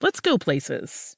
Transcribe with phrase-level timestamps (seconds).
[0.00, 1.17] let's go places.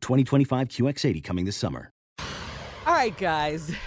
[0.00, 1.92] 2025 QX80 coming this summer.
[2.86, 3.70] All right, guys.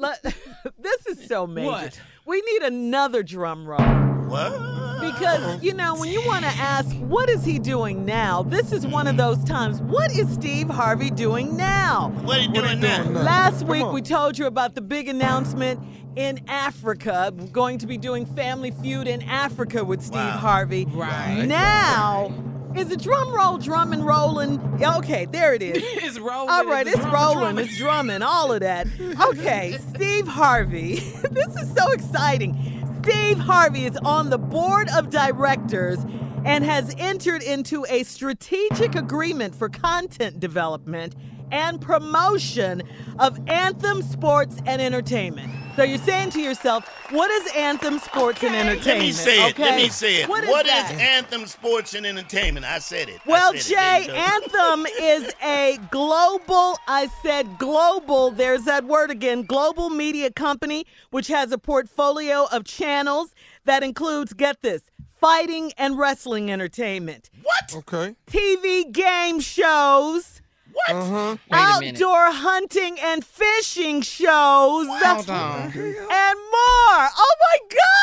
[0.78, 1.66] This is so major.
[1.66, 2.00] What?
[2.26, 3.80] We need another drum roll.
[4.28, 5.00] What?
[5.00, 8.42] Because, you know, when you want to ask, what is he doing now?
[8.42, 9.36] This is one of mm-hmm.
[9.36, 9.80] those times.
[9.82, 12.10] What is Steve Harvey doing now?
[12.22, 13.02] What are you doing now?
[13.10, 15.80] Last week, we told you about the big announcement
[16.16, 17.32] in Africa.
[17.34, 20.36] We're going to be doing Family Feud in Africa with Steve Wow.
[20.38, 20.86] Harvey.
[20.86, 21.44] Right.
[21.46, 22.32] Now,
[22.76, 24.60] is the drum roll drumming rolling?
[24.82, 25.82] Okay, there it is.
[26.02, 26.48] It's rolling.
[26.50, 27.64] All right, It's it's drumming, rolling, drumming.
[27.66, 28.86] it's drumming, all of that.
[29.28, 30.94] Okay, Steve Harvey.
[31.30, 32.56] this is so exciting.
[33.02, 35.98] Steve Harvey is on the board of directors
[36.44, 41.14] and has entered into a strategic agreement for content development
[41.52, 42.82] and promotion
[43.18, 45.52] of Anthem Sports and Entertainment.
[45.76, 48.86] So you're saying to yourself, what is Anthem Sports and Entertainment?
[48.86, 49.58] Let me say it.
[49.58, 50.28] Let me say it.
[50.28, 50.72] What is what is?
[51.00, 52.66] Anthem Sports and Entertainment?
[52.66, 53.20] I said it.
[53.24, 53.76] Well, said.
[53.76, 54.14] Jay, There you go.
[54.74, 61.28] Anthem is a global, I said global, there's that word again, global media company, which
[61.28, 64.82] has a portfolio of channels that includes, get this,
[65.20, 67.74] fighting and wrestling entertainment, What?
[67.76, 68.16] Okay.
[68.26, 70.39] TV game shows,
[70.72, 70.90] What?
[70.96, 71.36] Uh-huh.
[71.50, 71.94] Wait a minute.
[72.02, 75.60] outdoor hunting and fishing shows, Hold on.
[75.62, 77.08] and more.
[77.16, 77.58] Oh my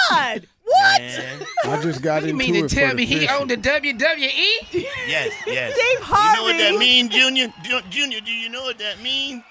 [0.10, 0.48] God!
[0.68, 1.02] What?
[1.02, 1.46] Man.
[1.66, 2.28] I just got it.
[2.28, 3.36] You into mean to tell me the he fishing.
[3.40, 4.84] owned the WWE?
[5.08, 5.74] Yes, yes.
[5.74, 7.54] Steve You know what that means, Junior?
[7.90, 9.44] Junior, do you know what that means?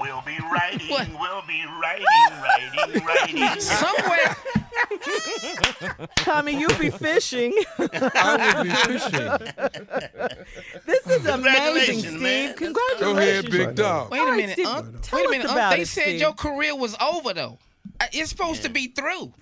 [0.00, 1.08] We'll be writing, What?
[1.18, 2.06] we'll be writing,
[2.40, 3.04] writing,
[3.44, 3.60] writing.
[3.60, 4.36] Somewhere.
[6.16, 7.52] Tommy, you'll be fishing.
[7.78, 9.28] I would be fishing.
[10.86, 12.20] This is amazing, Steve.
[12.20, 12.54] man.
[12.54, 13.00] Congratulations.
[13.00, 14.10] Go ahead, big dog.
[14.12, 15.00] Wait All a right, minute, Steve, Unc.
[15.02, 15.76] tell Wait a us minute, about Unc.
[15.76, 16.20] They it, said Steve.
[16.20, 17.58] your career was over, though.
[18.00, 19.32] Uh, It's supposed to be through.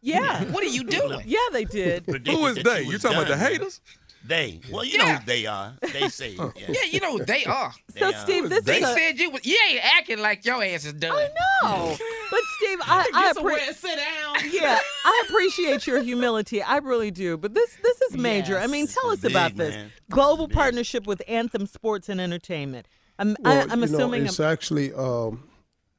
[0.00, 0.44] Yeah.
[0.52, 1.22] What are you doing?
[1.26, 2.04] Yeah, they did.
[2.26, 2.80] Who is they?
[2.80, 3.80] you You was talking about the haters?
[4.26, 4.60] They.
[4.70, 5.04] Well, you Yeah.
[5.12, 5.74] know who they are.
[5.92, 6.30] They say.
[6.32, 6.50] Yeah.
[6.56, 7.72] Yeah, you know they are.
[7.72, 8.12] So, They are.
[8.20, 9.46] Steve, this They is a, said you was.
[9.46, 11.12] You ain't acting like your ass is done.
[11.16, 11.28] I
[11.62, 11.96] know.
[12.30, 14.50] But, Steve, I, I, appre- sit down.
[14.52, 16.62] yeah, I appreciate your humility.
[16.62, 17.36] I really do.
[17.38, 18.58] But this this is major.
[18.58, 18.94] I mean, Yes.
[19.00, 19.74] tell us Big, about this.
[19.74, 19.92] man.
[20.10, 22.86] Global partnership with Anthem Sports and Entertainment.
[23.20, 24.26] I'm, Well, I, I'm you know, assuming.
[24.26, 25.44] it's actually um,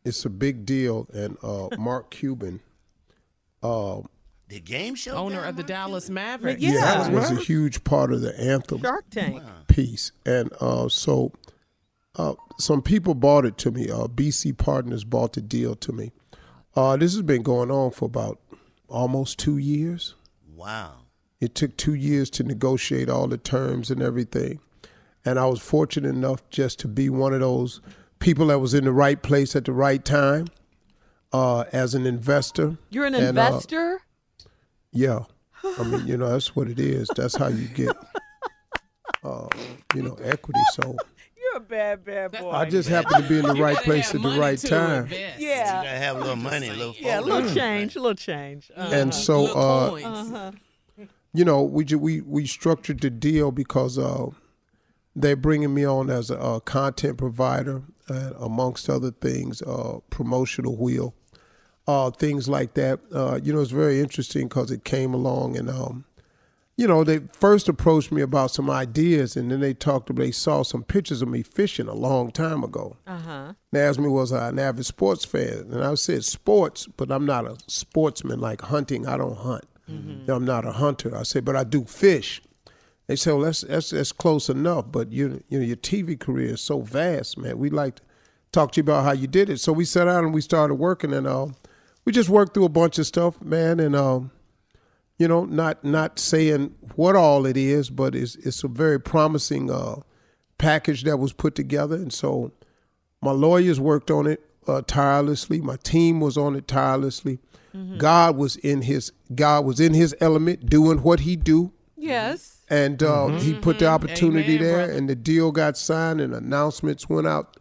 [0.06, 2.60] it's a big deal, and uh, Mark Cuban
[3.63, 4.01] uh,
[4.47, 6.61] The game show Owner of the Dallas Mavericks.
[6.61, 6.73] Yeah.
[6.81, 9.41] That was a huge part of the anthem Shark Tank.
[9.67, 11.31] piece, and uh, so
[12.15, 13.89] uh, some people bought it to me.
[13.89, 16.11] Uh, BC Partners bought the deal to me.
[16.75, 18.39] Uh, this has been going on for about
[18.88, 20.15] almost two years.
[20.55, 20.94] Wow.
[21.39, 24.59] It took two years to negotiate all the terms and everything.
[25.23, 27.81] And I was fortunate enough just to be one of those
[28.19, 30.47] people that was in the right place at the right time
[31.31, 32.77] uh, as an investor.
[32.89, 34.01] You're an And, uh, investor?
[34.91, 35.19] yeah.
[35.63, 37.09] I mean, you know, that's what it is.
[37.15, 37.95] That's how you get,
[39.23, 39.47] uh,
[39.93, 40.61] you know, equity.
[40.73, 40.95] So
[41.37, 42.51] You're a bad, bad boy.
[42.51, 45.07] I just happen to be in the right place at the right time.
[45.11, 45.37] Yeah.
[45.37, 46.95] You gotta have a little money, a little.
[46.97, 48.71] Yeah, a little change, a little change.
[48.75, 48.93] Uh-huh.
[48.93, 50.51] And so, uh, uh-huh.
[51.33, 54.27] you know, we ju- we we structured the deal because uh,
[55.15, 60.77] they're bringing me on as a, a content provider, and amongst other things, uh, promotional
[60.77, 61.15] wheel,
[61.89, 63.00] uh, things like that.
[63.13, 65.69] Uh, you know, it's very interesting because it came along and.
[65.69, 66.06] Um,
[66.77, 70.15] you know, they first approached me about some ideas, and then they talked.
[70.15, 72.95] They saw some pictures of me fishing a long time ago.
[73.06, 73.51] Uh-huh.
[73.74, 75.68] They asked me, was I an avid sports fan?
[75.71, 79.06] And I said, sports, but I'm not a sportsman like hunting.
[79.06, 79.65] I don't hunt.
[80.30, 81.18] I'm not a hunter.
[81.18, 82.41] I said, but I do fish.
[83.07, 86.53] They said, well, that's, that's, that's close enough, but you, you know, your TV career
[86.53, 87.57] is so vast, man.
[87.57, 88.03] We'd like to
[88.53, 89.59] talk to you about how you did it.
[89.59, 91.47] So we sat down and we started working, and uh,
[92.06, 94.31] we just worked through a bunch of stuff, man, and um,
[95.18, 99.69] you know, not not saying what all it is, but it's it's a very promising
[99.69, 99.98] uh,
[100.57, 102.51] package that was put together, and so
[103.22, 105.60] my lawyers worked on it uh, tirelessly.
[105.62, 107.40] My team was on it tirelessly.
[108.00, 112.62] God was in his God was in his element, doing what he do, Yes.
[112.68, 114.92] and uh, he put the opportunity Amen, there, brother.
[114.94, 117.57] and the deal got signed, and announcements went out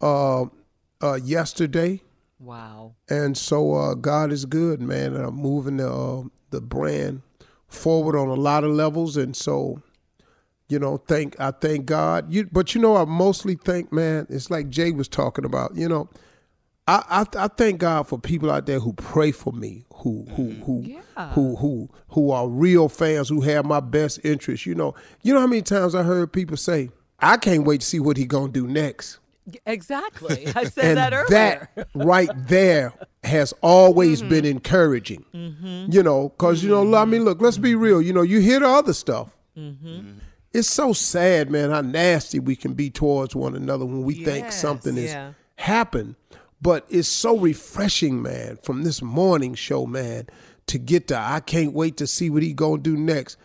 [0.00, 0.46] uh,
[1.00, 2.02] uh, yesterday.
[2.38, 2.94] Wow.
[3.08, 5.14] And so uh, God is good, man.
[5.14, 7.22] And I'm moving the uh, the brand
[7.66, 9.82] forward on a lot of levels, and so
[10.68, 12.32] you know, thank I thank God.
[12.32, 14.26] You, but you know, I mostly thank man.
[14.28, 15.76] It's like Jay was talking about.
[15.76, 16.08] You know,
[16.86, 20.50] I I, I thank God for people out there who pray for me, who who
[20.50, 21.00] who
[21.32, 24.66] who who who are real fans, who have my best interest.
[24.66, 26.90] You know, you know how many times I heard people say,
[27.20, 29.18] "I can't wait to see what he gonna do next."
[29.64, 30.46] Exactly.
[30.54, 31.26] I said and that earlier.
[31.76, 34.28] that right there has always Mm-hmm.
[34.30, 35.24] been encouraging.
[35.88, 38.00] You know, because you know, I mean, look, let's be real.
[38.02, 39.30] You know, you hear the other stuff.
[39.56, 40.18] Mm-hmm.
[40.52, 44.50] It's so sad, man, how nasty we can be towards one another when we think
[44.52, 45.32] something has Yeah.
[45.56, 46.14] happened.
[46.62, 50.26] But it's so refreshing, man, from this morning show, man,
[50.68, 53.36] to get to I can't wait to see what he gonna do next.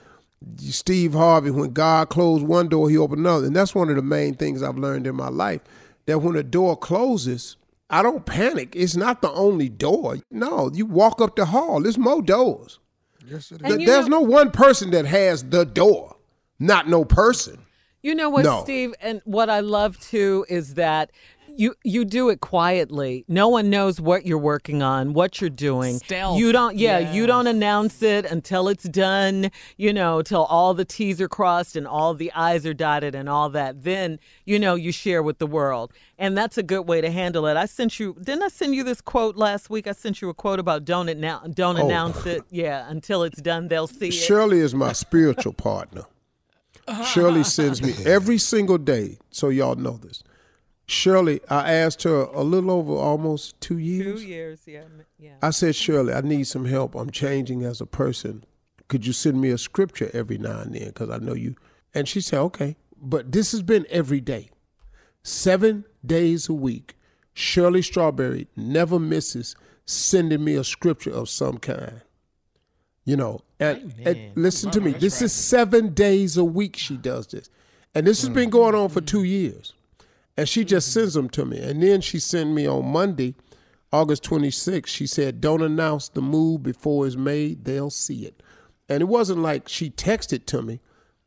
[0.57, 3.45] Steve Harvey, when God closed one door, he opened another.
[3.47, 5.61] And that's one of the main things I've learned in my life.
[6.05, 7.57] That when a door closes,
[7.89, 8.75] I don't panic.
[8.75, 10.17] It's not the only door.
[10.31, 11.81] No, you walk up the hall.
[11.81, 12.79] There's more doors.
[13.27, 16.15] Yes, And you There's know- no one person that has the door,
[16.59, 17.59] not no person.
[18.01, 18.63] You know what, No.
[18.63, 21.11] Steve, and what I love too is that
[21.57, 23.25] you you do it quietly.
[23.27, 25.97] No one knows what you're working on, what you're doing.
[25.99, 26.39] Stealth.
[26.39, 30.85] You don't yeah, you don't announce it until it's done, you know, till all the
[30.85, 33.83] T's are crossed and all the I's are dotted and all that.
[33.83, 35.91] Then, you know, you share with the world.
[36.17, 37.57] And that's a good way to handle it.
[37.57, 39.87] I sent you didn't I send you this quote last week?
[39.87, 41.85] I sent you a quote about don't announce don't Oh.
[41.85, 42.43] announce it.
[42.49, 44.11] Yeah, until it's done, they'll see.
[44.11, 46.03] Shirley is my spiritual partner.
[46.87, 47.03] Uh-huh.
[47.05, 50.23] Shirley sends me every single day, so y'all know this.
[50.91, 54.21] Shirley, I asked her a little over almost two years.
[54.21, 54.83] Two years, yeah.
[55.17, 55.35] Yeah.
[55.41, 56.95] I said, Shirley, I need some help.
[56.95, 58.43] I'm changing as a person.
[58.89, 60.87] Could you send me a scripture every now and then?
[60.87, 61.55] Because I know you.
[61.93, 62.75] And she said, okay.
[63.01, 64.49] But this has been every day,
[65.23, 66.97] seven days a week.
[67.33, 69.55] Shirley Strawberry never misses
[69.85, 72.01] sending me a scripture of some kind.
[73.05, 74.91] You know, and, and listen to me.
[74.91, 77.49] This is seven days a week she does this.
[77.95, 79.73] And this has been going on for two years.
[80.37, 80.99] And she just mm-hmm.
[80.99, 81.59] sends them to me.
[81.59, 83.35] And then she sent me on Monday,
[83.93, 88.41] August 26th, she said, Don't announce the move before it's made, they'll see it.
[88.87, 90.79] And it wasn't like she texted to me.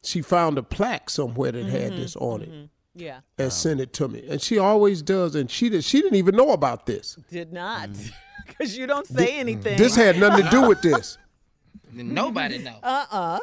[0.02, 2.00] She found a plaque somewhere that had mm-hmm.
[2.00, 2.64] this on it mm-hmm.
[2.94, 3.20] Yeah.
[3.38, 4.24] and sent it to me.
[4.28, 5.34] And she always does.
[5.34, 7.16] And she, did, she didn't even know about this.
[7.30, 7.90] Did not.
[7.90, 8.12] Mm.
[8.46, 9.78] Because you don't say anything.
[9.78, 11.16] This had nothing to do with this.
[11.94, 12.76] Nobody know.
[12.82, 13.38] Uh-uh.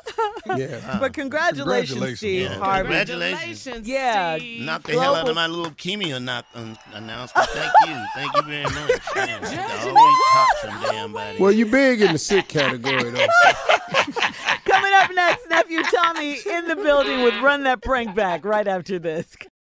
[0.57, 0.97] Yeah.
[0.99, 2.17] but congratulations, Congratulations.
[2.19, 2.83] Steve Yeah, Harvey.
[2.89, 3.87] Congratulations.
[3.87, 4.37] Yeah.
[4.59, 7.49] Knock the hell out Global- of my little Kimmy knock, um, announcement.
[7.49, 8.03] Thank you.
[8.15, 8.75] Thank you very much.
[9.15, 10.47] Man, I always top
[10.81, 11.37] some damn body.
[11.39, 13.27] Well, you big in the sick category, though.
[14.65, 18.99] Coming up next, nephew Tommy in the building with Run That Prank Back right after
[18.99, 19.35] this.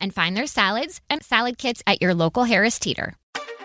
[0.00, 3.14] and find their salads and salad kits at your local Harris Teeter.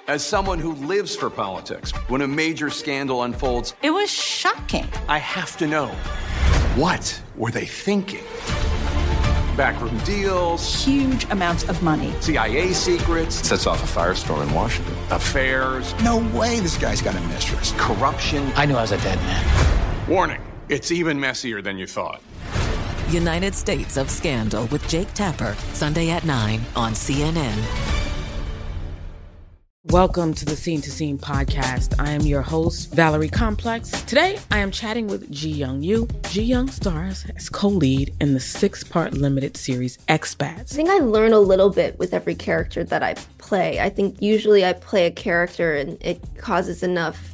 [0.08, 4.88] As someone who lives for politics, when a major scandal unfolds, it was shocking.
[5.08, 5.88] I have to know
[6.76, 8.24] what were they thinking?
[9.58, 15.96] Backroom deals, huge amounts of money, CIA secrets, sets off a firestorm in Washington, affairs.
[16.04, 17.74] No way this guy's got a mistress.
[17.78, 18.52] Corruption.
[18.56, 20.10] I knew I was a dead man.
[20.10, 22.22] Warning it's even messier than you thought.
[23.16, 27.56] United States of Scandal with Jake Tapper, Sunday at 9 on CNN.
[29.86, 31.98] Welcome to the Scene to Scene podcast.
[31.98, 33.92] I am your host, Valerie Complex.
[34.04, 36.10] Today, I am chatting with Ji Young Yoo.
[36.24, 40.74] Ji Young stars as co lead in the six part limited series Expats.
[40.74, 43.80] I think I learn a little bit with every character that I play.
[43.80, 47.34] I think usually I play a character and it causes enough